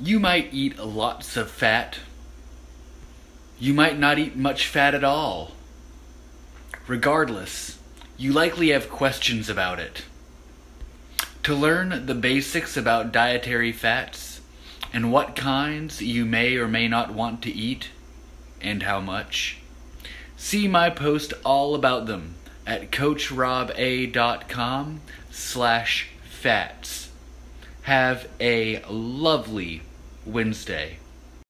[0.00, 1.98] You might eat lots of fat.
[3.58, 5.52] You might not eat much fat at all.
[6.86, 7.78] Regardless,
[8.16, 10.04] you likely have questions about it.
[11.44, 14.40] To learn the basics about dietary fats
[14.92, 17.90] and what kinds you may or may not want to eat
[18.60, 19.58] and how much,
[20.36, 22.34] see my post all about them
[22.66, 25.00] at coachroba.com
[25.30, 27.01] slash fats.
[27.82, 29.82] Have a lovely
[30.24, 30.98] Wednesday.